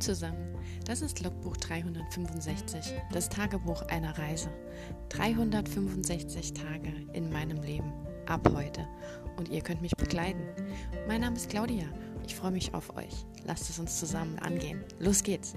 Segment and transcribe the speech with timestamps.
[0.00, 4.50] Zusammen, das ist Logbuch 365, das Tagebuch einer Reise.
[5.08, 7.92] 365 Tage in meinem Leben,
[8.26, 8.86] ab heute.
[9.36, 10.46] Und ihr könnt mich begleiten.
[11.08, 11.86] Mein Name ist Claudia,
[12.26, 13.24] ich freue mich auf euch.
[13.44, 14.84] Lasst es uns zusammen angehen.
[14.98, 15.54] Los geht's!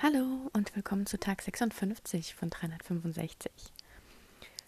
[0.00, 3.50] Hallo und willkommen zu Tag 56 von 365.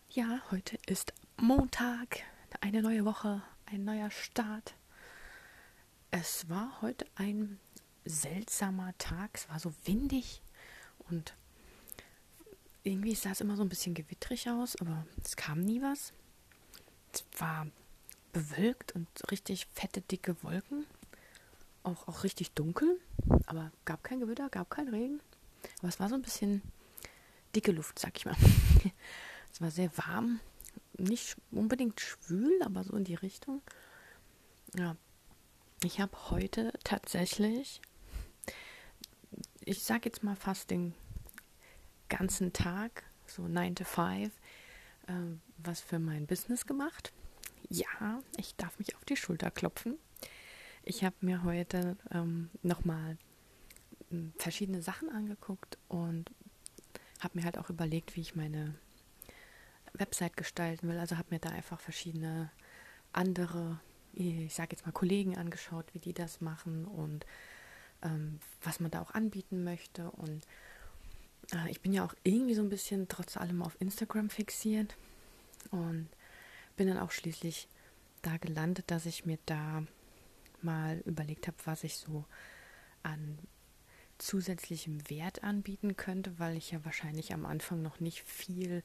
[0.09, 2.21] Ja, heute ist Montag,
[2.63, 4.75] eine neue Woche, ein neuer Start.
[6.11, 7.59] Es war heute ein
[8.05, 9.31] seltsamer Tag.
[9.35, 10.41] Es war so windig
[11.11, 11.35] und
[12.85, 16.13] irgendwie sah es immer so ein bisschen gewittrig aus, aber es kam nie was.
[17.13, 17.67] Es war
[18.33, 20.87] bewölkt und richtig fette, dicke Wolken.
[21.83, 23.01] Auch, auch richtig dunkel,
[23.47, 25.21] aber gab kein Gewitter, gab kein Regen.
[25.79, 26.63] Aber es war so ein bisschen
[27.55, 28.37] dicke Luft, sag ich mal.
[29.53, 30.41] es war sehr warm
[30.99, 33.63] nicht unbedingt schwül, aber so in die Richtung.
[34.75, 34.97] Ja,
[35.83, 37.81] ich habe heute tatsächlich,
[39.61, 40.95] ich sage jetzt mal fast den
[42.09, 44.33] ganzen Tag, so 9 to 5,
[45.07, 45.13] äh,
[45.59, 47.13] was für mein Business gemacht.
[47.69, 49.97] Ja, ich darf mich auf die Schulter klopfen.
[50.85, 53.19] Ich habe mir heute ähm, nochmal
[54.11, 56.31] hm, verschiedene Sachen angeguckt und
[57.21, 58.75] habe mir halt auch überlegt, wie ich meine
[59.99, 60.99] Website gestalten will.
[60.99, 62.51] Also habe mir da einfach verschiedene
[63.13, 63.81] andere,
[64.13, 67.27] ich sage jetzt mal Kollegen angeschaut, wie die das machen und
[68.03, 70.11] ähm, was man da auch anbieten möchte.
[70.11, 70.47] Und
[71.53, 74.97] äh, ich bin ja auch irgendwie so ein bisschen trotz allem auf Instagram fixiert
[75.71, 76.09] und
[76.77, 77.69] bin dann auch schließlich
[78.23, 79.83] da gelandet, dass ich mir da
[80.63, 82.25] mal überlegt habe, was ich so
[83.03, 83.39] an
[84.19, 88.83] zusätzlichem Wert anbieten könnte, weil ich ja wahrscheinlich am Anfang noch nicht viel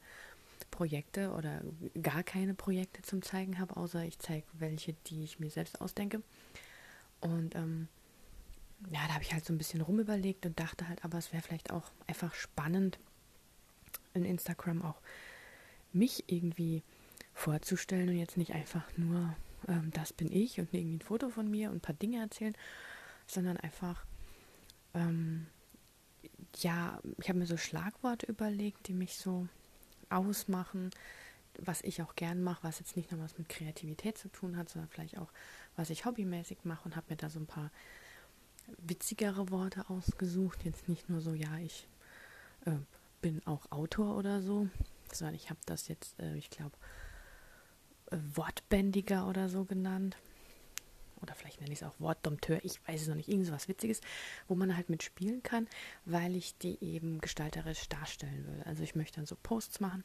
[0.70, 1.62] Projekte oder
[2.00, 6.22] gar keine Projekte zum Zeigen habe, außer ich zeige welche, die ich mir selbst ausdenke.
[7.20, 7.88] Und ähm,
[8.90, 11.42] ja, da habe ich halt so ein bisschen rumüberlegt und dachte halt, aber es wäre
[11.42, 12.98] vielleicht auch einfach spannend,
[14.14, 15.00] in Instagram auch
[15.92, 16.82] mich irgendwie
[17.34, 19.34] vorzustellen und jetzt nicht einfach nur,
[19.68, 22.54] ähm, das bin ich und irgendwie ein Foto von mir und ein paar Dinge erzählen,
[23.26, 24.04] sondern einfach,
[24.94, 25.46] ähm,
[26.56, 29.48] ja, ich habe mir so Schlagworte überlegt, die mich so
[30.12, 30.90] ausmachen,
[31.58, 34.68] was ich auch gern mache, was jetzt nicht nur was mit Kreativität zu tun hat,
[34.68, 35.30] sondern vielleicht auch,
[35.76, 37.70] was ich hobbymäßig mache und habe mir da so ein paar
[38.78, 40.64] witzigere Worte ausgesucht.
[40.64, 41.86] Jetzt nicht nur so, ja, ich
[42.64, 42.72] äh,
[43.20, 44.68] bin auch Autor oder so,
[45.12, 46.76] sondern ich habe das jetzt, äh, ich glaube,
[48.10, 50.16] äh, wortbändiger oder so genannt.
[51.22, 53.68] Oder vielleicht nenne ich es auch Wortdompteur, ich weiß es noch nicht, irgend so was
[53.68, 54.00] Witziges,
[54.48, 55.68] wo man halt mitspielen kann,
[56.04, 58.62] weil ich die eben gestalterisch darstellen will.
[58.64, 60.04] Also ich möchte dann so Posts machen,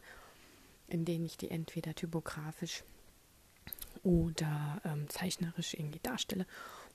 [0.87, 2.83] in denen ich die entweder typografisch
[4.03, 6.45] oder ähm, zeichnerisch irgendwie darstelle.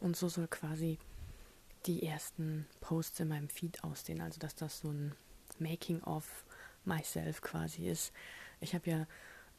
[0.00, 0.98] Und so soll quasi
[1.86, 4.20] die ersten Posts in meinem Feed aussehen.
[4.20, 5.14] Also dass das so ein
[5.58, 6.44] Making of
[6.84, 8.12] myself quasi ist.
[8.60, 9.06] Ich habe ja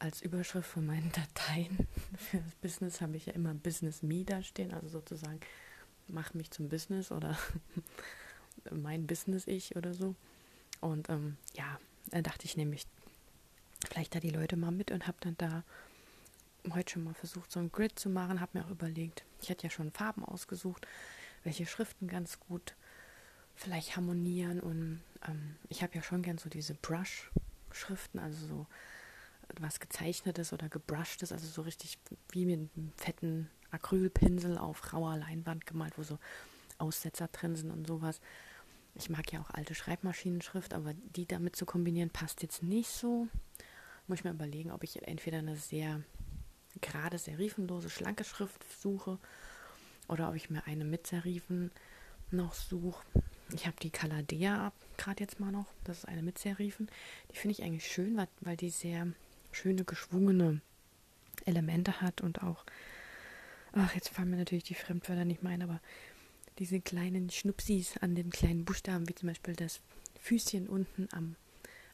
[0.03, 1.87] als Überschrift von meinen Dateien.
[2.17, 5.39] Für das Business habe ich ja immer Business Me da stehen, also sozusagen
[6.07, 7.37] mach mich zum Business oder
[8.71, 10.15] mein Business ich oder so.
[10.81, 11.79] Und ähm, ja,
[12.11, 12.85] da dachte ich nämlich,
[13.87, 15.63] vielleicht da die Leute mal mit und habe dann da
[16.73, 19.63] heute schon mal versucht, so ein Grid zu machen, habe mir auch überlegt, ich hatte
[19.63, 20.85] ja schon Farben ausgesucht,
[21.43, 22.75] welche Schriften ganz gut
[23.55, 24.59] vielleicht harmonieren.
[24.59, 28.67] Und ähm, ich habe ja schon gern so diese Brush-Schriften, also so
[29.59, 31.97] was gezeichnetes oder gebrushtes, also so richtig
[32.31, 36.19] wie mit einem fetten Acrylpinsel auf rauer Leinwand gemalt, wo so
[36.77, 38.21] Aussetzer drin sind und sowas.
[38.95, 43.27] Ich mag ja auch alte Schreibmaschinenschrift, aber die damit zu kombinieren passt jetzt nicht so.
[44.07, 46.01] Muss ich mir überlegen, ob ich entweder eine sehr
[46.81, 49.17] gerade serifenlose, schlanke Schrift suche
[50.07, 51.71] oder ob ich mir eine mit Serifen
[52.31, 53.03] noch suche.
[53.53, 55.67] Ich habe die Caladea gerade jetzt mal noch.
[55.83, 56.89] Das ist eine mit Serifen.
[57.31, 59.07] Die finde ich eigentlich schön, weil, weil die sehr
[59.53, 60.61] schöne, geschwungene
[61.45, 62.65] Elemente hat und auch,
[63.73, 65.79] ach, jetzt fallen mir natürlich die Fremdwörter nicht mein, aber
[66.59, 69.81] diese kleinen Schnupsis an den kleinen Buchstaben, wie zum Beispiel das
[70.19, 71.35] Füßchen unten am,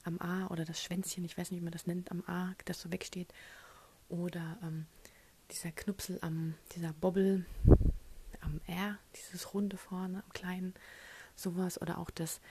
[0.04, 2.82] am A oder das Schwänzchen, ich weiß nicht, wie man das nennt, am A, das
[2.82, 3.34] so wegsteht.
[4.10, 4.86] Oder ähm,
[5.52, 7.46] dieser Knupsel am, dieser Bobbel
[8.42, 10.74] am R, dieses runde vorne am kleinen,
[11.36, 11.82] sowas.
[11.82, 12.42] Oder auch das,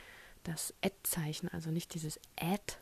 [0.44, 2.76] das Ad-Zeichen, also nicht dieses Ad,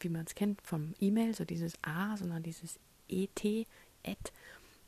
[0.00, 2.78] wie man es kennt vom E-Mail, so dieses A, sondern dieses
[3.08, 4.32] ET, et,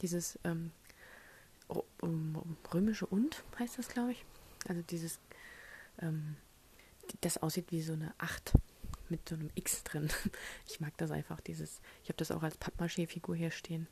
[0.00, 0.72] dieses ähm,
[2.72, 4.24] römische und heißt das, glaube ich.
[4.66, 5.18] Also dieses,
[6.00, 6.36] ähm,
[7.20, 8.52] das aussieht wie so eine 8
[9.08, 10.08] mit so einem X drin.
[10.66, 13.86] Ich mag das einfach, dieses, ich habe das auch als Pappmaché-Figur hier stehen.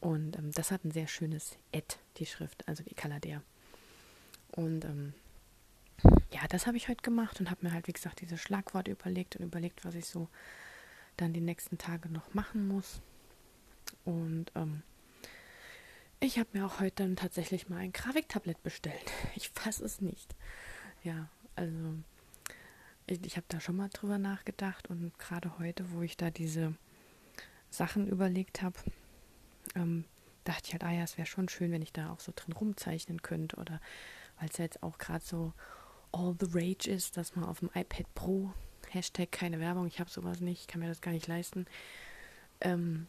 [0.00, 3.42] Und ähm, das hat ein sehr schönes Ed, die Schrift, also die Kalader.
[4.52, 5.14] Und ähm,
[6.32, 9.36] ja, das habe ich heute gemacht und habe mir halt, wie gesagt, diese Schlagworte überlegt
[9.36, 10.28] und überlegt, was ich so
[11.16, 13.00] dann die nächsten Tage noch machen muss.
[14.04, 14.82] Und ähm,
[16.20, 19.10] ich habe mir auch heute dann tatsächlich mal ein Grafiktablett bestellt.
[19.34, 20.34] Ich fasse es nicht.
[21.02, 21.94] Ja, also
[23.06, 26.74] ich, ich habe da schon mal drüber nachgedacht und gerade heute, wo ich da diese
[27.70, 28.78] Sachen überlegt habe,
[29.74, 30.04] ähm,
[30.44, 32.52] dachte ich halt, ah ja, es wäre schon schön, wenn ich da auch so drin
[32.52, 33.80] rumzeichnen könnte oder
[34.38, 35.52] weil es ja jetzt auch gerade so
[36.12, 38.52] all the rage ist, dass man auf dem iPad Pro,
[38.88, 41.66] Hashtag keine Werbung, ich habe sowas nicht, kann mir das gar nicht leisten,
[42.60, 43.06] ähm,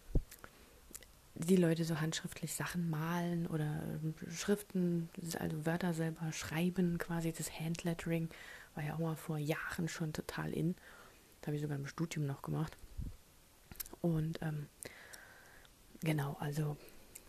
[1.33, 5.09] die Leute so handschriftlich Sachen malen oder ähm, Schriften,
[5.39, 8.29] also Wörter selber schreiben, quasi das Handlettering
[8.75, 10.75] war ja auch mal vor Jahren schon total in.
[11.39, 12.77] Das habe ich sogar im Studium noch gemacht.
[14.01, 14.67] Und ähm,
[16.01, 16.77] genau, also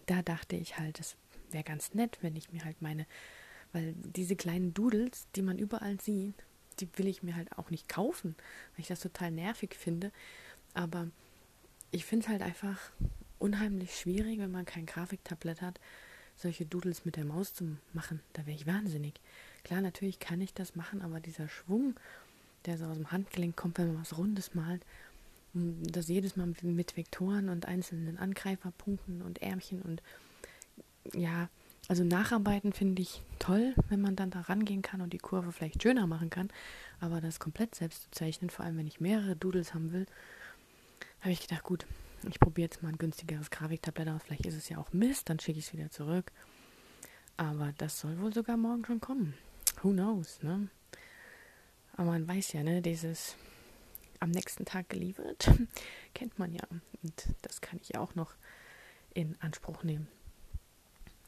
[0.06, 1.16] da dachte ich halt, es
[1.50, 3.06] wäre ganz nett, wenn ich mir halt meine,
[3.72, 6.34] weil diese kleinen Doodles, die man überall sieht,
[6.80, 8.34] die will ich mir halt auch nicht kaufen,
[8.72, 10.10] weil ich das total nervig finde.
[10.74, 11.08] Aber
[11.90, 12.78] ich finde es halt einfach
[13.38, 15.80] unheimlich schwierig, wenn man kein Grafiktablett hat,
[16.36, 18.20] solche Doodles mit der Maus zu machen.
[18.32, 19.14] Da wäre ich wahnsinnig.
[19.64, 21.94] Klar, natürlich kann ich das machen, aber dieser Schwung,
[22.66, 24.84] der so aus dem Handgelenk kommt, wenn man was Rundes malt,
[25.54, 30.02] das jedes Mal mit Vektoren und einzelnen Angreiferpunkten und Ärmchen und
[31.12, 31.48] ja,
[31.92, 35.82] also nacharbeiten finde ich toll, wenn man dann da rangehen kann und die Kurve vielleicht
[35.82, 36.48] schöner machen kann,
[37.00, 40.06] aber das komplett selbst zu zeichnen, vor allem wenn ich mehrere Doodles haben will,
[41.20, 41.84] habe ich gedacht, gut,
[42.26, 44.22] ich probiere jetzt mal ein günstigeres Grafiktablett aus.
[44.24, 46.32] Vielleicht ist es ja auch Mist, dann schicke ich es wieder zurück.
[47.36, 49.34] Aber das soll wohl sogar morgen schon kommen.
[49.82, 50.68] Who knows, ne?
[51.98, 53.36] Aber man weiß ja, ne, dieses
[54.18, 55.50] am nächsten Tag geliefert,
[56.14, 56.64] kennt man ja.
[57.02, 58.32] Und das kann ich ja auch noch
[59.12, 60.08] in Anspruch nehmen.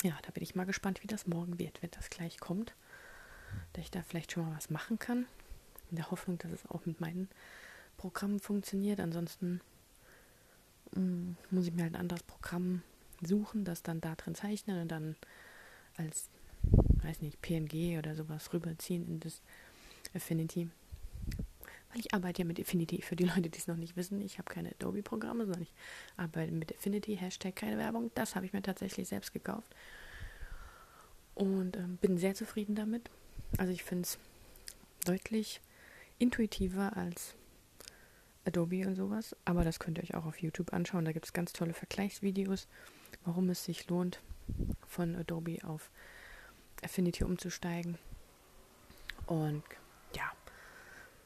[0.04, 2.74] Ja, da bin ich mal gespannt, wie das morgen wird, wenn das gleich kommt.
[3.72, 5.24] Dass ich da vielleicht schon mal was machen kann.
[5.90, 7.30] In der Hoffnung, dass es auch mit meinen
[7.96, 9.00] Programmen funktioniert.
[9.00, 9.62] Ansonsten
[10.94, 12.82] mm, muss ich mir halt ein anderes Programm
[13.22, 15.16] suchen, das dann da drin zeichnen und dann
[15.96, 16.28] als,
[17.02, 19.40] weiß nicht, PNG oder sowas rüberziehen in das
[20.14, 20.68] Affinity.
[21.96, 23.02] Ich arbeite ja mit Affinity.
[23.02, 25.72] Für die Leute, die es noch nicht wissen, ich habe keine Adobe-Programme, sondern ich
[26.16, 28.10] arbeite mit Affinity, Hashtag keine Werbung.
[28.14, 29.74] Das habe ich mir tatsächlich selbst gekauft.
[31.34, 33.10] Und ähm, bin sehr zufrieden damit.
[33.58, 34.18] Also ich finde es
[35.04, 35.60] deutlich
[36.18, 37.34] intuitiver als
[38.44, 39.36] Adobe und sowas.
[39.44, 41.04] Aber das könnt ihr euch auch auf YouTube anschauen.
[41.04, 42.66] Da gibt es ganz tolle Vergleichsvideos,
[43.24, 44.20] warum es sich lohnt,
[44.86, 45.90] von Adobe auf
[46.82, 47.98] Affinity umzusteigen.
[49.26, 49.62] Und
[50.14, 50.30] ja,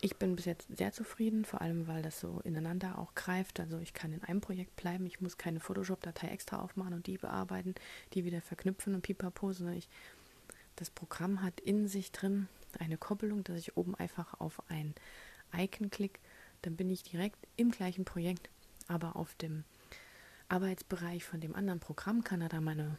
[0.00, 3.58] ich bin bis jetzt sehr zufrieden, vor allem weil das so ineinander auch greift.
[3.58, 7.18] Also ich kann in einem Projekt bleiben, ich muss keine Photoshop-Datei extra aufmachen und die
[7.18, 7.74] bearbeiten,
[8.14, 9.88] die wieder verknüpfen und pipapo, sondern ich,
[10.76, 12.48] das Programm hat in sich drin
[12.78, 14.94] eine Koppelung, dass ich oben einfach auf ein
[15.52, 16.20] Icon klicke
[16.62, 18.48] dann bin ich direkt im gleichen Projekt,
[18.88, 19.64] aber auf dem
[20.48, 22.98] Arbeitsbereich von dem anderen Programm kann er da meine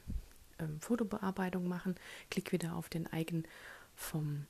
[0.60, 1.96] ähm, Fotobearbeitung machen.
[2.30, 3.44] Klick wieder auf den Icon
[3.96, 4.46] vom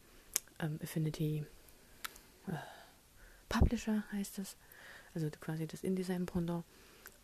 [0.60, 1.46] ähm, Affinity
[3.50, 4.58] Publisher heißt es,
[5.14, 6.64] also quasi das InDesign-Pendant.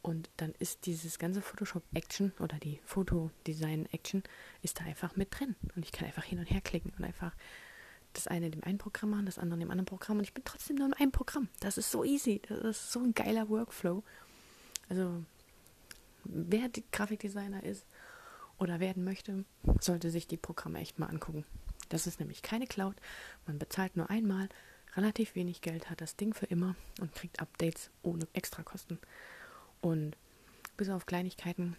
[0.01, 4.22] Und dann ist dieses ganze Photoshop Action oder die Fotodesign Action
[4.62, 5.55] ist da einfach mit drin.
[5.75, 7.36] Und ich kann einfach hin und her klicken und einfach
[8.13, 10.44] das eine in dem einen Programm machen, das andere dem anderen Programm und ich bin
[10.44, 11.50] trotzdem nur in einem Programm.
[11.60, 12.41] Das ist so easy.
[12.48, 14.03] Das ist so ein geiler Workflow.
[14.89, 15.24] Also,
[16.24, 17.86] wer Grafikdesigner ist
[18.58, 19.44] oder werden möchte,
[19.79, 21.46] sollte sich die Programme echt mal angucken.
[21.89, 22.96] Das ist nämlich keine Cloud.
[23.46, 24.50] Man bezahlt nur einmal,
[24.96, 29.00] relativ wenig Geld, hat das Ding für immer und kriegt Updates ohne Extrakosten.
[29.82, 30.18] Und
[30.78, 31.75] bis auf Kleinigkeiten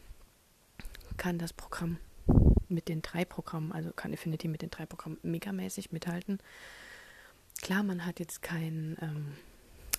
[1.16, 1.98] kann das Programm
[2.68, 6.38] mit den drei Programmen, also kann Affinity mit den drei Programmen megamäßig mithalten.
[7.62, 9.32] Klar, man hat jetzt kein ähm,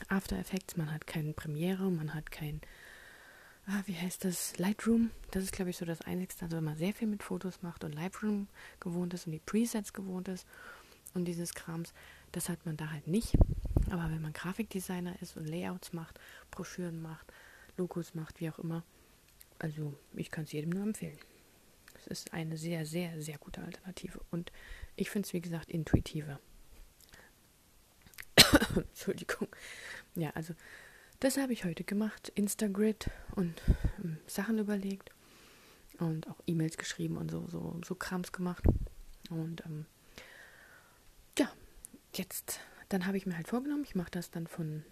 [0.10, 2.62] After Effects, man hat kein Premiere, man hat kein,
[3.66, 5.12] ah, wie heißt das, Lightroom.
[5.32, 7.84] Das ist, glaube ich, so das Einzige, also wenn man sehr viel mit Fotos macht
[7.84, 8.48] und Lightroom
[8.80, 10.46] gewohnt ist und die Presets gewohnt ist
[11.14, 11.94] und dieses Krams,
[12.32, 13.36] das hat man da halt nicht.
[13.90, 16.20] Aber wenn man Grafikdesigner ist und Layouts macht,
[16.52, 17.32] Broschüren macht,
[17.78, 18.84] Logos macht, wie auch immer,
[19.60, 21.18] also ich kann es jedem nur empfehlen
[22.08, 24.20] ist eine sehr, sehr, sehr gute Alternative.
[24.32, 24.52] Und
[24.96, 26.40] ich finde es, wie gesagt, intuitiver.
[28.76, 29.48] Entschuldigung.
[30.16, 30.54] Ja, also
[31.20, 32.32] das habe ich heute gemacht.
[32.36, 33.62] Instagrid und
[34.04, 35.12] ähm, Sachen überlegt
[36.00, 38.64] und auch E-Mails geschrieben und so, so, so Krams gemacht.
[39.30, 39.86] Und ähm,
[42.18, 42.60] jetzt,
[42.90, 44.84] dann habe ich mir halt vorgenommen, ich mache das dann von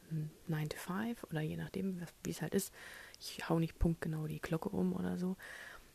[0.47, 2.73] 9 to 5 oder je nachdem, wie es halt ist.
[3.19, 5.37] Ich hau nicht punktgenau die Glocke um oder so.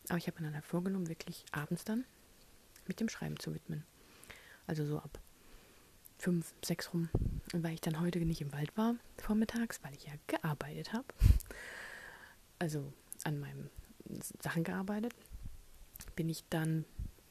[0.09, 2.05] Aber ich habe mir dann halt vorgenommen, wirklich abends dann
[2.87, 3.85] mit dem Schreiben zu widmen.
[4.67, 5.21] Also so ab
[6.21, 7.09] fünf, sechs rum.
[7.53, 11.07] Und weil ich dann heute nicht im Wald war, vormittags, weil ich ja gearbeitet habe,
[12.59, 12.93] also
[13.25, 13.71] an meinen
[14.41, 15.15] Sachen gearbeitet,
[16.17, 16.85] bin ich dann,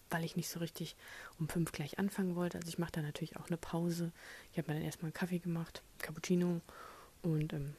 [0.10, 0.96] weil ich nicht so richtig
[1.40, 4.12] um fünf gleich anfangen wollte, also ich mache da natürlich auch eine Pause.
[4.52, 6.62] Ich habe mir dann erstmal einen Kaffee gemacht, Cappuccino
[7.22, 7.74] und ähm,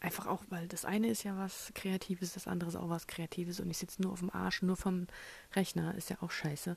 [0.00, 3.60] einfach auch, weil das eine ist ja was Kreatives, das andere ist auch was Kreatives
[3.60, 5.06] und ich sitze nur auf dem Arsch, nur vom
[5.54, 6.76] Rechner, ist ja auch scheiße.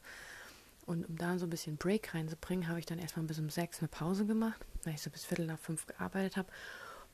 [0.86, 3.80] Und um da so ein bisschen Break reinzubringen, habe ich dann erstmal bis um sechs
[3.80, 6.50] eine Pause gemacht, weil ich so bis Viertel nach fünf gearbeitet habe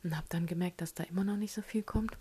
[0.04, 2.18] und habe dann gemerkt, dass da immer noch nicht so viel kommt.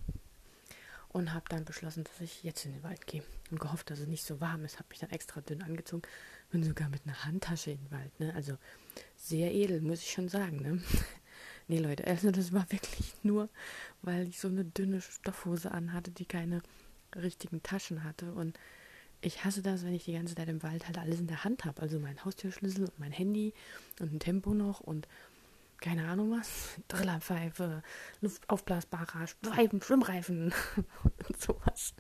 [1.15, 4.09] Und habe dann beschlossen, dass ich jetzt in den Wald gehe und gehofft, dass es
[4.09, 4.81] nicht so warm ist.
[4.81, 6.03] Habe mich dann extra dünn angezogen.
[6.51, 8.19] Bin sogar mit einer Handtasche in den Wald.
[8.19, 8.35] Ne?
[8.35, 8.59] Also
[9.17, 10.61] sehr edel, muss ich schon sagen.
[10.61, 10.83] Ne?
[11.69, 13.49] nee, Leute, also das war wirklich nur,
[14.03, 16.63] weil ich so eine dünne Stoffhose anhatte, die keine
[17.15, 18.33] richtigen Taschen hatte.
[18.33, 18.59] Und
[19.21, 21.65] ich hasse das, wenn ich die ganze Zeit im Wald halt alles in der Hand
[21.65, 21.81] habe.
[21.81, 23.55] Also mein Haustürschlüssel und mein Handy
[24.01, 25.07] und ein Tempo noch und
[25.85, 26.81] keine Ahnung was.
[26.89, 27.83] Drillerpfeife,
[28.23, 30.55] luftaufblasbarer Schweiben, Schwimmreifen
[31.29, 31.95] und sowas.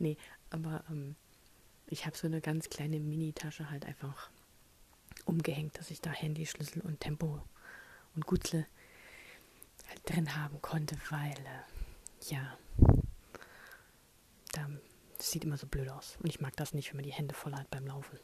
[0.00, 0.16] Nee,
[0.50, 1.14] aber ähm,
[1.86, 4.28] ich habe so eine ganz kleine Mini-Tasche halt einfach
[5.24, 7.40] umgehängt, dass ich da Handy, Schlüssel und Tempo
[8.16, 8.66] und Gutzle
[9.88, 12.58] halt drin haben konnte, weil, äh, ja,
[14.52, 14.68] da
[15.16, 16.18] das sieht immer so blöd aus.
[16.22, 18.18] Und ich mag das nicht, wenn man die Hände voll hat beim Laufen.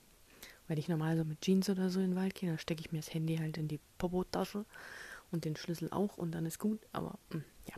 [0.68, 2.92] Wenn ich normal so mit Jeans oder so in den Wald gehe, dann stecke ich
[2.92, 4.64] mir das Handy halt in die Popo-Tasche
[5.30, 6.80] und den Schlüssel auch und dann ist gut.
[6.92, 7.74] Aber mh, hm, ja.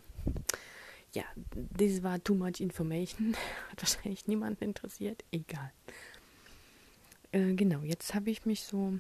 [1.15, 1.25] Ja,
[1.55, 3.37] das war too much information.
[3.71, 5.25] Hat wahrscheinlich niemanden interessiert.
[5.31, 5.73] Egal.
[7.31, 8.99] Äh, genau, jetzt habe ich mich so.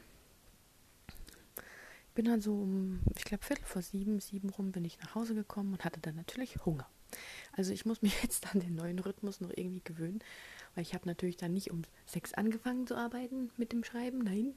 [2.14, 5.34] Bin dann so um, ich glaube, Viertel vor sieben, sieben rum bin ich nach Hause
[5.34, 6.88] gekommen und hatte dann natürlich Hunger.
[7.52, 10.20] Also ich muss mich jetzt an den neuen Rhythmus noch irgendwie gewöhnen,
[10.74, 14.18] weil ich habe natürlich dann nicht um sechs angefangen zu arbeiten mit dem Schreiben.
[14.18, 14.54] Nein,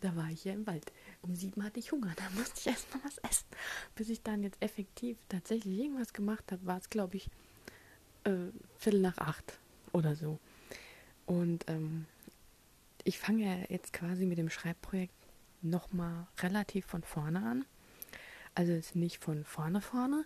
[0.00, 0.92] da war ich ja im Wald.
[1.22, 3.46] Um sieben hatte ich Hunger, da musste ich erst mal was essen.
[3.94, 7.28] Bis ich dann jetzt effektiv tatsächlich irgendwas gemacht habe, war es, glaube ich,
[8.24, 9.58] äh, Viertel nach acht
[9.92, 10.38] oder so.
[11.26, 12.06] Und ähm,
[13.04, 15.14] ich fange ja jetzt quasi mit dem Schreibprojekt
[15.62, 17.64] nochmal relativ von vorne an.
[18.54, 20.24] Also jetzt nicht von vorne vorne,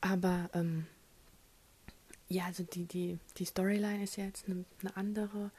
[0.00, 0.86] aber ähm,
[2.30, 5.50] ja, also die, die, die Storyline ist ja jetzt eine, eine andere.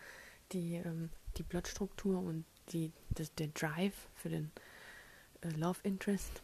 [0.53, 4.51] Die, ähm, die Plotstruktur und die, das, der Drive für den
[5.41, 6.41] äh, Love Interest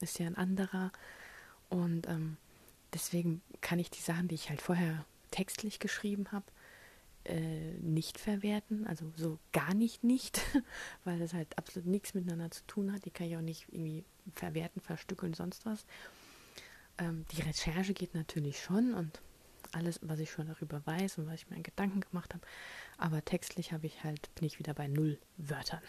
[0.00, 0.92] ist ja ein anderer.
[1.70, 2.36] Und ähm,
[2.92, 6.46] deswegen kann ich die Sachen, die ich halt vorher textlich geschrieben habe,
[7.24, 8.86] äh, nicht verwerten.
[8.88, 10.40] Also so gar nicht nicht,
[11.04, 13.04] weil das halt absolut nichts miteinander zu tun hat.
[13.04, 15.86] Die kann ich auch nicht irgendwie verwerten, verstückeln, sonst was.
[16.98, 19.20] Ähm, die Recherche geht natürlich schon und
[19.74, 22.46] alles, was ich schon darüber weiß und was ich mir an Gedanken gemacht habe.
[22.98, 25.82] Aber textlich habe ich halt, bin ich wieder bei null Wörtern.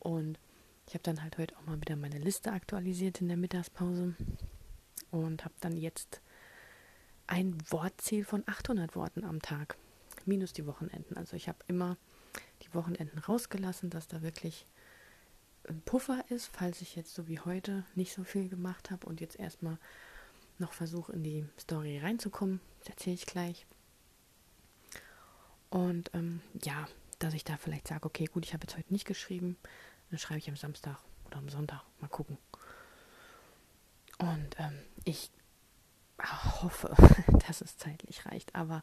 [0.00, 0.38] Und
[0.86, 4.14] ich habe dann halt heute auch mal wieder meine Liste aktualisiert in der Mittagspause
[5.10, 6.20] und habe dann jetzt
[7.26, 9.76] ein Wortziel von 800 Worten am Tag,
[10.24, 11.16] minus die Wochenenden.
[11.16, 11.96] Also ich habe immer
[12.62, 14.66] die Wochenenden rausgelassen, dass da wirklich
[15.68, 19.20] ein Puffer ist, falls ich jetzt so wie heute nicht so viel gemacht habe und
[19.20, 19.78] jetzt erstmal
[20.58, 22.60] noch versuche in die Story reinzukommen.
[22.80, 23.66] Das erzähle ich gleich.
[25.70, 26.88] Und ähm, ja,
[27.18, 29.56] dass ich da vielleicht sage, okay, gut, ich habe jetzt heute nicht geschrieben,
[30.10, 31.82] dann schreibe ich am Samstag oder am Sonntag.
[32.00, 32.38] Mal gucken.
[34.18, 35.30] Und ähm, ich
[36.62, 36.94] hoffe,
[37.46, 38.54] dass es zeitlich reicht.
[38.54, 38.82] Aber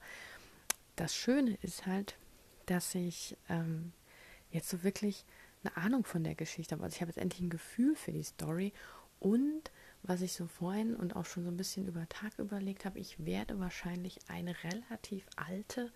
[0.96, 2.17] das Schöne ist halt,
[2.67, 3.94] dass ich ähm,
[4.51, 5.25] jetzt so wirklich
[5.63, 6.84] eine Ahnung von der Geschichte habe.
[6.84, 8.74] Also ich habe jetzt endlich ein Gefühl für die Story
[9.20, 9.72] und
[10.07, 13.25] was ich so vorhin und auch schon so ein bisschen über Tag überlegt habe, ich
[13.25, 15.91] werde wahrscheinlich eine relativ alte,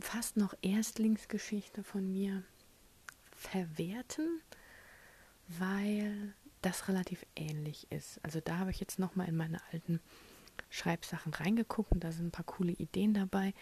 [0.00, 2.42] fast noch Erstlingsgeschichte von mir
[3.32, 4.40] verwerten,
[5.48, 8.18] weil das relativ ähnlich ist.
[8.22, 10.00] Also da habe ich jetzt nochmal in meine alten
[10.70, 13.52] Schreibsachen reingeguckt und da sind ein paar coole Ideen dabei,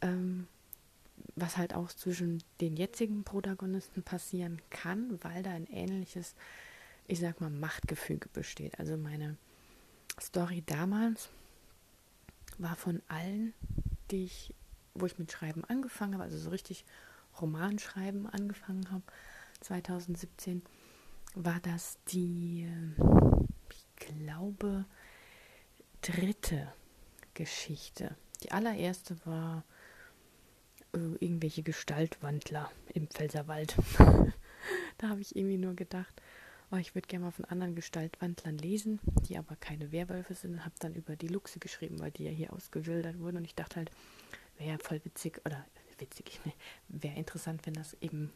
[0.00, 0.48] ähm,
[1.34, 6.34] was halt auch zwischen den jetzigen Protagonisten passieren kann, weil da ein ähnliches
[7.08, 8.78] ich sag mal, Machtgefüge besteht.
[8.78, 9.36] Also meine
[10.20, 11.30] Story damals
[12.58, 13.54] war von allen,
[14.10, 14.54] die ich,
[14.94, 16.84] wo ich mit Schreiben angefangen habe, also so richtig
[17.40, 19.02] Romanschreiben angefangen habe,
[19.60, 20.62] 2017,
[21.34, 22.68] war das die,
[23.70, 24.86] ich glaube,
[26.00, 26.72] dritte
[27.34, 28.16] Geschichte.
[28.42, 29.64] Die allererste war
[30.94, 33.76] äh, irgendwelche Gestaltwandler im Pfälzerwald.
[34.98, 36.22] da habe ich irgendwie nur gedacht,
[36.70, 40.64] oh, ich würde gerne mal von anderen Gestaltwandlern lesen, die aber keine Werwölfe sind.
[40.64, 43.38] Habe dann über die Luchse geschrieben, weil die ja hier ausgewildert wurden.
[43.38, 43.90] Und ich dachte halt,
[44.58, 45.64] wäre ja voll witzig, oder
[45.98, 46.40] witzig,
[46.88, 48.32] wäre interessant, wenn das eben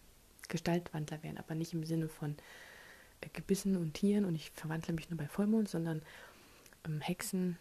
[0.48, 2.36] Gestaltwandler wären, aber nicht im Sinne von
[3.20, 6.02] äh, Gebissen und Tieren und ich verwandle mich nur bei Vollmond, sondern
[6.86, 7.58] ähm, Hexen,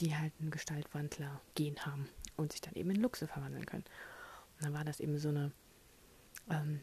[0.00, 3.84] die halt einen Gestaltwandler-Gen haben und sich dann eben in Luchse verwandeln können.
[4.58, 5.52] Und dann war das eben so eine,
[6.50, 6.80] ähm,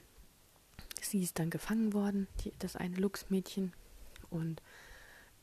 [1.10, 3.74] sie ist dann gefangen worden, die, das eine Luchsmädchen,
[4.30, 4.62] und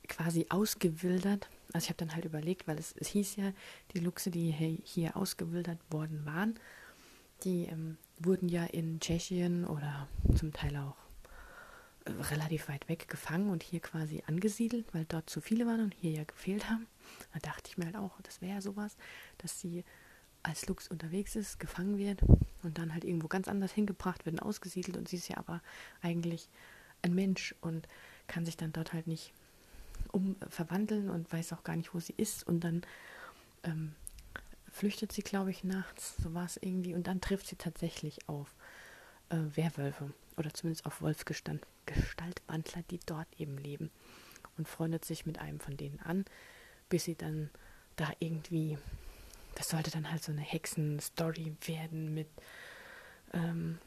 [0.08, 1.48] quasi ausgewildert.
[1.72, 3.52] Also ich habe dann halt überlegt, weil es, es, hieß ja,
[3.92, 4.50] die Luchse, die
[4.84, 6.58] hier ausgewildert worden waren,
[7.44, 10.96] die ähm, wurden ja in Tschechien oder zum Teil auch
[12.04, 15.94] äh, relativ weit weg gefangen und hier quasi angesiedelt, weil dort zu viele waren und
[15.94, 16.86] hier ja gefehlt haben.
[17.34, 18.96] Da dachte ich mir halt auch, das wäre ja sowas,
[19.38, 19.84] dass sie
[20.46, 22.22] als Lux unterwegs ist, gefangen wird
[22.62, 25.60] und dann halt irgendwo ganz anders hingebracht wird und ausgesiedelt und sie ist ja aber
[26.02, 26.48] eigentlich
[27.02, 27.88] ein Mensch und
[28.28, 29.32] kann sich dann dort halt nicht
[30.12, 32.82] um verwandeln und weiß auch gar nicht, wo sie ist und dann
[33.64, 33.94] ähm,
[34.70, 38.54] flüchtet sie, glaube ich, nachts, so war es irgendwie und dann trifft sie tatsächlich auf
[39.30, 43.90] äh, Werwölfe oder zumindest auf Wolfsgestaltwandler, die dort eben leben
[44.58, 46.24] und freundet sich mit einem von denen an,
[46.88, 47.50] bis sie dann
[47.96, 48.78] da irgendwie
[49.56, 52.28] das sollte dann halt so eine Hexen-Story werden mit,
[53.32, 53.78] ähm,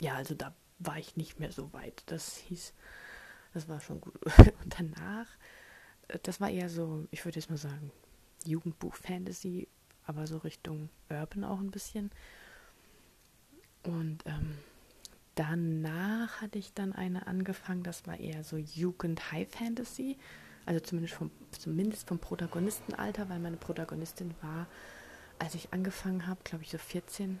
[0.00, 2.02] ja, also da war ich nicht mehr so weit.
[2.06, 2.74] Das hieß,
[3.54, 4.14] das war schon gut.
[4.64, 5.28] Und danach,
[6.08, 7.92] äh, das war eher so, ich würde jetzt mal sagen,
[8.44, 9.68] Jugendbuch-Fantasy,
[10.06, 12.10] aber so Richtung Urban auch ein bisschen.
[13.84, 14.58] Und ähm,
[15.36, 20.18] danach hatte ich dann eine angefangen, das war eher so Jugend-High-Fantasy
[20.66, 24.66] also zumindest vom, zumindest vom Protagonistenalter, weil meine Protagonistin war,
[25.38, 27.40] als ich angefangen habe, glaube ich so 14.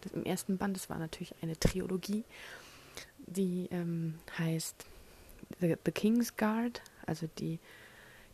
[0.00, 2.24] Das Im ersten Band, das war natürlich eine Trilogie,
[3.26, 4.86] die ähm, heißt
[5.60, 7.58] The, The King's Guard, also die,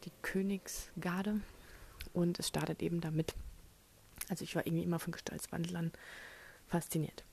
[0.04, 1.40] die Königsgarde.
[2.12, 3.34] Und es startet eben damit.
[4.28, 5.90] Also ich war irgendwie immer von Gestaltswandlern
[6.68, 7.24] fasziniert.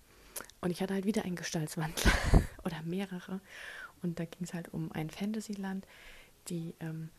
[0.61, 2.11] Und ich hatte halt wieder einen Gestaltswandler
[2.65, 3.41] oder mehrere.
[4.01, 5.85] Und da ging es halt um ein Fantasyland,
[6.47, 7.09] die ähm,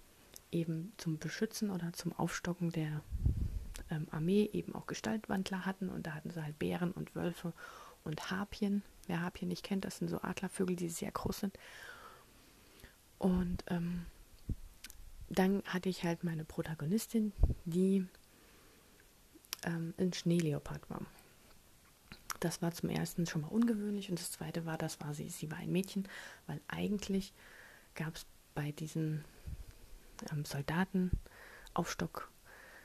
[0.50, 3.02] eben zum Beschützen oder zum Aufstocken der
[3.90, 5.88] ähm, Armee eben auch Gestaltwandler hatten.
[5.88, 7.52] Und da hatten sie halt Bären und Wölfe
[8.04, 8.82] und Harpien.
[9.06, 11.58] Wer Harpien nicht kennt, das sind so Adlervögel, die sehr groß sind.
[13.18, 14.06] Und ähm,
[15.28, 17.32] dann hatte ich halt meine Protagonistin,
[17.64, 18.06] die
[19.64, 21.02] ähm, ein Schneeleopard war.
[22.40, 25.50] Das war zum ersten schon mal ungewöhnlich und das zweite war, das war sie, sie
[25.50, 26.08] war ein Mädchen,
[26.48, 27.32] weil eigentlich
[27.94, 29.24] gab es bei diesen
[30.30, 31.10] ähm, Soldaten,
[31.74, 32.30] Aufstock,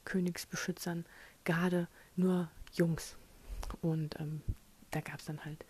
[0.06, 1.06] Königsbeschützern,
[1.44, 3.18] Garde nur Jungs.
[3.82, 4.42] Und ähm,
[4.92, 5.66] da gab es dann halt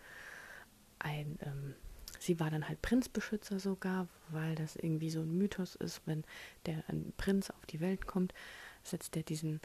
[0.98, 1.74] ein, ähm,
[2.18, 6.24] sie war dann halt Prinzbeschützer sogar, weil das irgendwie so ein Mythos ist, wenn
[6.66, 8.34] der ein Prinz auf die Welt kommt,
[8.82, 9.60] setzt er diesen,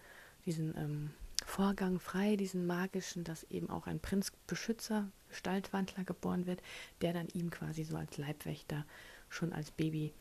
[0.46, 1.12] diesen ähm,
[1.46, 6.62] Vorgang frei, diesen magischen, dass eben auch ein Prinzbeschützer, Gestaltwandler geboren wird,
[7.02, 8.86] der dann ihm quasi so als Leibwächter
[9.30, 10.14] schon als Baby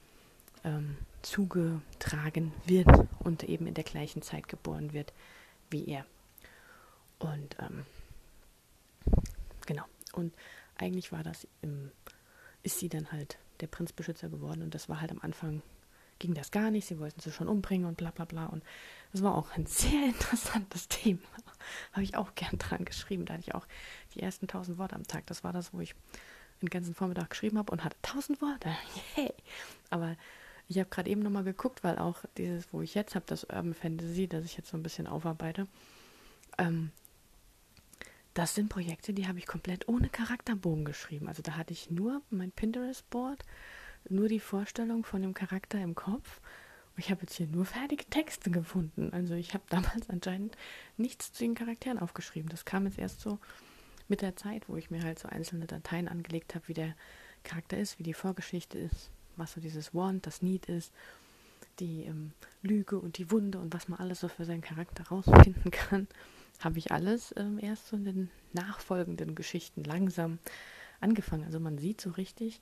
[0.65, 2.89] ähm, zugetragen wird
[3.21, 5.13] und eben in der gleichen Zeit geboren wird
[5.71, 6.05] wie er.
[7.19, 7.87] Und ähm,
[9.67, 9.85] genau.
[10.13, 10.35] Und
[10.77, 11.91] eigentlich war das, im,
[12.63, 15.63] ist sie dann halt der Prinzbeschützer geworden und das war halt am Anfang
[16.23, 18.47] ging das gar nicht, sie wollten sie schon umbringen und bla bla bla.
[18.47, 18.63] Und
[19.11, 21.21] das war auch ein sehr interessantes Thema.
[21.93, 23.27] Habe ich auch gern dran geschrieben.
[23.27, 23.67] Da hatte ich auch
[24.15, 25.27] die ersten tausend Worte am Tag.
[25.27, 25.95] Das war das, wo ich
[26.63, 28.71] den ganzen Vormittag geschrieben habe und hatte tausend Worte.
[29.17, 29.35] Yay!
[29.91, 30.17] Aber
[30.73, 33.75] ich habe gerade eben nochmal geguckt, weil auch dieses, wo ich jetzt habe, das Urban
[33.75, 35.67] Fantasy, das ich jetzt so ein bisschen aufarbeite,
[36.59, 36.91] ähm,
[38.35, 41.29] das sind Projekte, die habe ich komplett ohne Charakterbogen geschrieben.
[41.29, 43.43] Also da hatte ich nur mein Pinterest-Board,
[44.09, 46.41] nur die Vorstellung von dem Charakter im Kopf.
[46.97, 49.11] Ich habe jetzt hier nur fertige Texte gefunden.
[49.13, 50.57] Also ich habe damals anscheinend
[50.97, 52.49] nichts zu den Charakteren aufgeschrieben.
[52.49, 53.39] Das kam jetzt erst so
[54.09, 56.97] mit der Zeit, wo ich mir halt so einzelne Dateien angelegt habe, wie der
[57.45, 60.93] Charakter ist, wie die Vorgeschichte ist, was so dieses Want, das Need ist,
[61.79, 65.71] die ähm, Lüge und die Wunde und was man alles so für seinen Charakter rausfinden
[65.71, 66.07] kann,
[66.61, 70.39] habe ich alles ähm, erst so in den nachfolgenden Geschichten langsam
[71.01, 71.45] angefangen.
[71.45, 72.61] Also man sieht so richtig,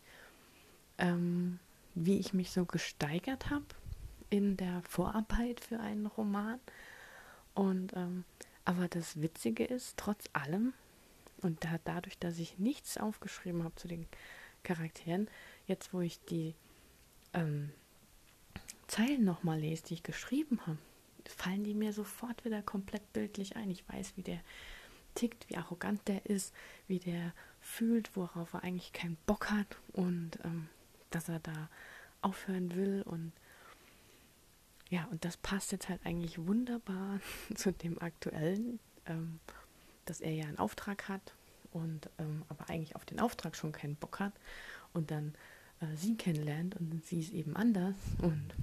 [0.99, 1.59] ähm,
[1.95, 3.67] wie ich mich so gesteigert habe
[4.31, 6.61] in der Vorarbeit für einen Roman.
[7.55, 8.25] Und ähm,
[8.65, 10.73] aber das Witzige ist, trotz allem,
[11.43, 14.07] und da, dadurch, dass ich nichts aufgeschrieben habe zu den
[14.63, 15.29] Charakteren,
[15.71, 16.55] jetzt wo ich die
[17.33, 17.71] ähm,
[18.87, 20.79] Zeilen nochmal lese, die ich geschrieben habe,
[21.25, 23.71] fallen die mir sofort wieder komplett bildlich ein.
[23.71, 24.41] Ich weiß, wie der
[25.15, 26.53] tickt, wie arrogant der ist,
[26.89, 30.69] wie der fühlt, worauf er eigentlich keinen Bock hat und ähm,
[31.11, 31.69] dass er da
[32.23, 33.33] aufhören will und
[34.89, 37.21] ja, und das passt jetzt halt eigentlich wunderbar
[37.55, 39.39] zu dem aktuellen, ähm,
[40.05, 41.35] dass er ja einen Auftrag hat
[41.73, 44.33] und ähm, aber eigentlich auf den Auftrag schon keinen Bock hat
[44.93, 45.35] und dann
[45.81, 48.55] äh, sie kennenlernt und sie ist eben anders und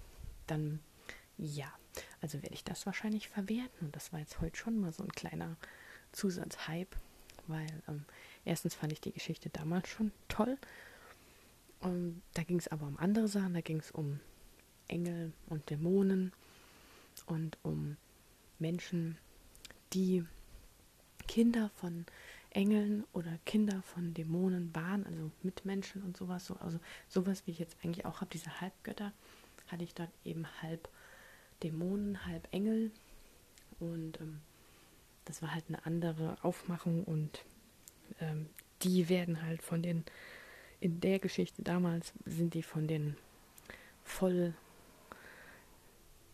[0.47, 0.79] dann
[1.37, 1.71] ja,
[2.21, 5.11] also werde ich das wahrscheinlich verwerten und das war jetzt heute schon mal so ein
[5.11, 5.55] kleiner
[6.11, 6.97] Zusatzhype,
[7.47, 8.05] weil ähm,
[8.45, 10.57] erstens fand ich die Geschichte damals schon toll.
[11.79, 14.19] Und da ging es aber um andere Sachen, da ging es um
[14.87, 16.33] Engel und Dämonen
[17.27, 17.97] und um
[18.57, 19.17] Menschen,
[19.93, 20.25] die
[21.27, 22.05] Kinder von
[22.57, 26.47] Engeln oder Kinder von Dämonen waren, also Mitmenschen und sowas.
[26.47, 29.13] So, also sowas, wie ich jetzt eigentlich auch habe, diese Halbgötter,
[29.67, 30.89] hatte ich dort eben halb
[31.61, 32.89] Dämonen, halb Engel.
[33.79, 34.41] Und ähm,
[35.25, 37.45] das war halt eine andere Aufmachung und
[38.19, 38.49] ähm,
[38.81, 40.03] die werden halt von den,
[40.79, 43.17] in der Geschichte damals sind die von den
[44.03, 44.55] voll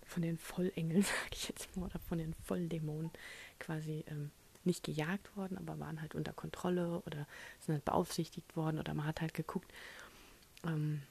[0.06, 3.12] von den Vollengeln, sage ich jetzt mal, oder von den Volldämonen
[3.60, 4.32] quasi ähm,
[4.66, 7.28] nicht gejagt worden, aber waren halt unter Kontrolle oder
[7.60, 9.72] sind halt beaufsichtigt worden oder man hat halt geguckt,
[10.66, 11.02] ähm,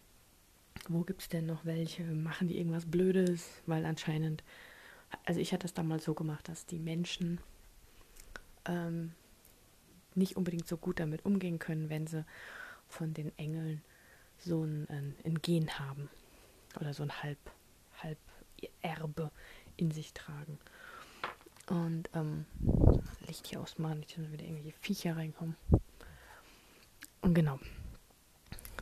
[0.89, 4.43] wo gibt es denn noch welche, machen die irgendwas Blödes, weil anscheinend,
[5.25, 7.41] also ich hatte das damals so gemacht, dass die Menschen
[8.65, 9.13] ähm,
[10.15, 12.25] nicht unbedingt so gut damit umgehen können, wenn sie
[12.89, 13.83] von den Engeln
[14.39, 16.09] so ein, ein, ein Gen haben
[16.81, 17.39] oder so ein Halb,
[18.03, 18.19] Halb
[18.83, 19.31] Erbe
[19.77, 20.59] in sich tragen.
[21.69, 22.45] Und ähm,
[23.33, 25.57] Licht hier ausmachen, nicht, dass wieder irgendwelche Viecher reinkommen.
[27.23, 27.59] Und genau.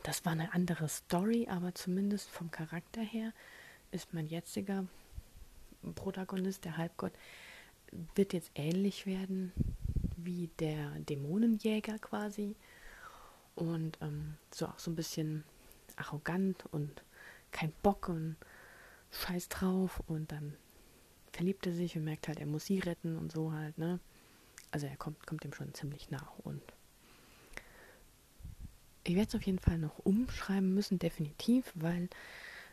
[0.03, 3.31] Das war eine andere Story, aber zumindest vom Charakter her
[3.91, 4.85] ist mein jetziger
[5.95, 7.13] Protagonist, der Halbgott,
[8.13, 9.53] wird jetzt ähnlich werden
[10.17, 12.57] wie der Dämonenjäger quasi.
[13.55, 15.45] Und ähm, so auch so ein bisschen
[15.95, 17.05] arrogant und
[17.53, 18.35] kein Bock und
[19.11, 20.57] scheiß drauf und dann
[21.31, 24.01] verliebt er sich und merkt halt, er muss sie retten und so halt, ne?
[24.71, 26.61] Also er kommt, kommt dem schon ziemlich nah und
[29.03, 32.07] ich werde es auf jeden Fall noch umschreiben müssen, definitiv, weil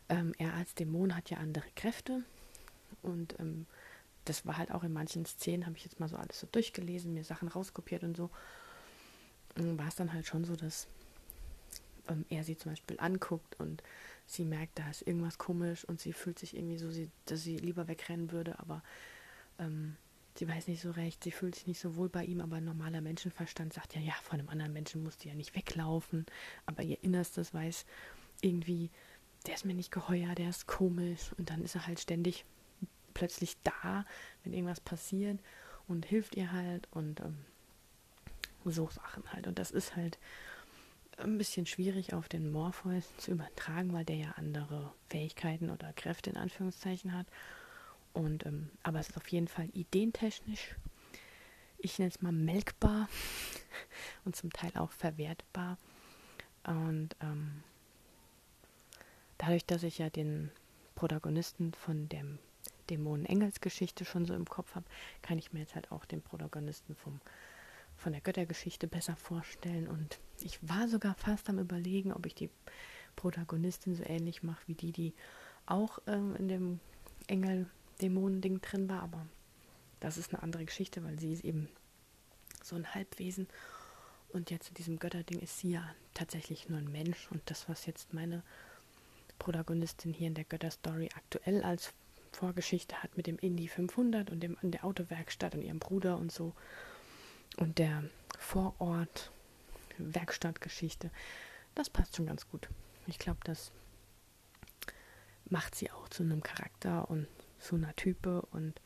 [0.08, 2.22] ähm, er als Dämon hat ja andere Kräfte
[3.02, 3.66] und ähm,
[4.24, 7.14] das war halt auch in manchen Szenen, habe ich jetzt mal so alles so durchgelesen,
[7.14, 8.30] mir Sachen rauskopiert und so,
[9.56, 10.86] war es dann halt schon so, dass
[12.08, 13.82] ähm, er sie zum Beispiel anguckt und
[14.26, 16.90] sie merkt, da ist irgendwas komisch und sie fühlt sich irgendwie so,
[17.24, 18.82] dass sie lieber wegrennen würde, aber
[19.58, 19.96] ähm,
[20.38, 23.00] sie weiß nicht so recht, sie fühlt sich nicht so wohl bei ihm, aber normaler
[23.00, 26.26] Menschenverstand sagt ja, ja, von einem anderen Menschen musst du ja nicht weglaufen,
[26.66, 27.84] aber ihr Innerstes weiß
[28.40, 28.90] irgendwie,
[29.46, 31.32] der ist mir nicht geheuer, der ist komisch.
[31.38, 32.44] Und dann ist er halt ständig
[33.14, 34.04] plötzlich da,
[34.42, 35.40] wenn irgendwas passiert
[35.86, 37.38] und hilft ihr halt und ähm,
[38.64, 39.46] so Sachen halt.
[39.46, 40.18] Und das ist halt
[41.16, 46.30] ein bisschen schwierig auf den Morpheus zu übertragen, weil der ja andere Fähigkeiten oder Kräfte
[46.30, 47.26] in Anführungszeichen hat.
[48.18, 50.74] Und ähm, aber es ist auf jeden Fall ideentechnisch,
[51.78, 53.08] ich nenne es mal melkbar
[54.24, 55.78] und zum Teil auch verwertbar.
[56.64, 57.62] Und ähm,
[59.38, 60.50] dadurch, dass ich ja den
[60.96, 62.40] Protagonisten von dem
[62.90, 64.86] Dämonen-Engels-Geschichte schon so im Kopf habe,
[65.22, 67.20] kann ich mir jetzt halt auch den Protagonisten vom
[67.96, 69.86] von der Göttergeschichte besser vorstellen.
[69.86, 72.50] Und ich war sogar fast am Überlegen, ob ich die
[73.14, 75.14] Protagonistin so ähnlich mache wie die, die
[75.66, 76.80] auch ähm, in dem
[77.98, 79.02] Engel-Dämonen-Ding drin war.
[79.02, 79.26] Aber
[80.00, 81.68] das ist eine andere Geschichte, weil sie ist eben
[82.62, 83.48] so ein Halbwesen.
[84.30, 87.28] Und jetzt in diesem Götterding ist sie ja tatsächlich nur ein Mensch.
[87.30, 88.42] Und das, was jetzt meine
[89.38, 91.92] Protagonistin hier in der Götterstory aktuell als
[92.32, 96.30] Vorgeschichte hat mit dem Indie 500 und dem in der Autowerkstatt und ihrem Bruder und
[96.30, 96.54] so,
[97.56, 98.04] und der
[98.38, 99.32] Vorort
[99.96, 101.10] Werkstattgeschichte,
[101.74, 102.68] das passt schon ganz gut.
[103.06, 103.72] Ich glaube, das
[105.48, 107.26] macht sie auch zu einem Charakter und
[107.58, 108.80] zu einer Type und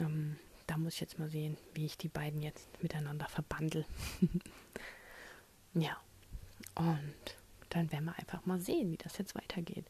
[0.00, 3.84] ähm, da muss ich jetzt mal sehen, wie ich die beiden jetzt miteinander verbandel.
[5.74, 5.96] ja,
[6.74, 7.36] und
[7.70, 9.84] dann werden wir einfach mal sehen, wie das jetzt weitergeht.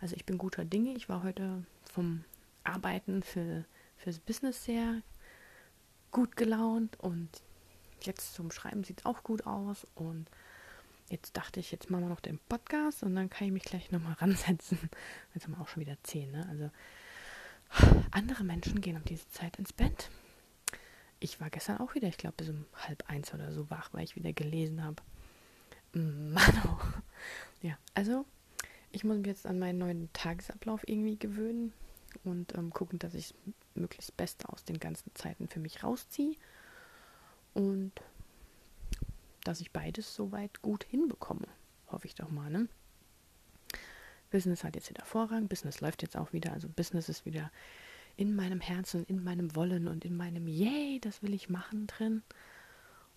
[0.00, 0.92] Also ich bin guter Dinge.
[0.94, 2.24] Ich war heute vom
[2.64, 3.64] Arbeiten für,
[3.96, 5.02] fürs Business sehr
[6.10, 7.28] gut gelaunt und
[8.02, 10.30] jetzt zum Schreiben sieht es auch gut aus und
[11.08, 13.90] jetzt dachte ich, jetzt machen wir noch den Podcast und dann kann ich mich gleich
[13.90, 14.78] nochmal ransetzen.
[15.34, 16.46] Jetzt haben wir auch schon wieder zehn, ne?
[16.50, 16.70] Also
[18.10, 20.10] andere Menschen gehen um diese Zeit ins Bett.
[21.18, 24.04] Ich war gestern auch wieder, ich glaube, bis um halb eins oder so wach, weil
[24.04, 25.02] ich wieder gelesen habe.
[25.92, 26.78] Mano.
[27.62, 28.26] Ja, also
[28.92, 31.72] ich muss mich jetzt an meinen neuen Tagesablauf irgendwie gewöhnen
[32.24, 33.34] und ähm, gucken, dass ich
[33.74, 36.36] möglichst Beste aus den ganzen Zeiten für mich rausziehe.
[37.54, 37.92] Und
[39.46, 41.46] dass ich beides soweit gut hinbekomme.
[41.88, 42.68] Hoffe ich doch mal, ne?
[44.30, 47.50] Business hat jetzt wieder Vorrang, Business läuft jetzt auch wieder, also Business ist wieder
[48.16, 52.22] in meinem Herzen, in meinem Wollen und in meinem Yay, das will ich machen drin.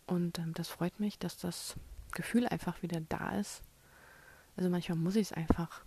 [0.05, 1.75] Und ähm, das freut mich, dass das
[2.11, 3.61] Gefühl einfach wieder da ist.
[4.55, 5.83] Also manchmal muss ich es einfach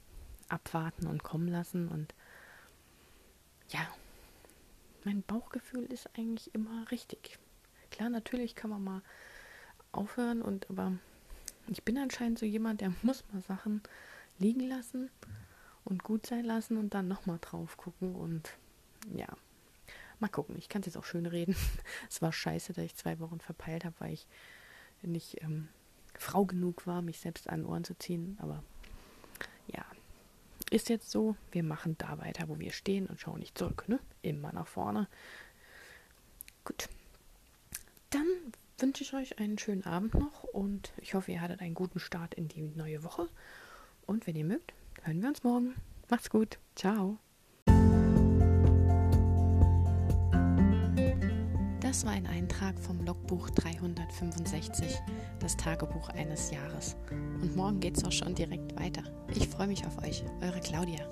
[0.49, 2.15] abwarten und kommen lassen und
[3.69, 3.87] ja,
[5.05, 7.39] mein Bauchgefühl ist eigentlich immer richtig.
[7.91, 9.03] Klar, natürlich kann man mal
[9.93, 10.93] aufhören und aber
[11.69, 13.83] ich bin anscheinend so jemand, der muss mal Sachen
[14.39, 15.11] liegen lassen
[15.85, 18.51] und gut sein lassen und dann nochmal drauf gucken und
[19.15, 19.27] ja,
[20.19, 20.57] mal gucken.
[20.59, 21.55] Ich kann es jetzt auch schön reden.
[22.11, 24.27] es war scheiße, dass ich zwei Wochen verpeilt habe, weil ich
[25.03, 25.69] nicht ähm,
[26.15, 28.37] Frau genug war, mich selbst an Ohren zu ziehen.
[28.41, 28.63] Aber
[29.67, 29.85] ja,
[30.71, 31.37] ist jetzt so.
[31.51, 33.85] Wir machen da weiter, wo wir stehen und schauen nicht zurück.
[33.89, 33.99] Ne?
[34.23, 35.09] Immer nach vorne.
[36.65, 36.89] Gut.
[38.11, 38.27] Dann
[38.83, 42.35] wünsche ich euch einen schönen Abend noch und ich hoffe, ihr hattet einen guten Start
[42.35, 43.29] in die neue Woche.
[44.07, 45.75] Und wenn ihr mögt, hören wir uns morgen.
[46.11, 46.59] Macht's gut.
[46.75, 47.19] Ciao.
[51.81, 54.99] Das war ein Eintrag vom Logbuch 365,
[55.39, 56.97] das Tagebuch eines Jahres.
[57.11, 59.03] Und morgen geht's auch schon direkt weiter.
[59.29, 61.07] Ich freue mich auf euch, eure Claudia.